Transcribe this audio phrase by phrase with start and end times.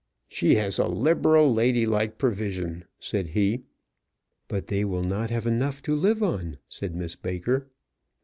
[0.27, 3.65] "She has a liberal, ladylike provision," said he.
[4.47, 7.69] "But they will not have enough to live on," said Miss Baker.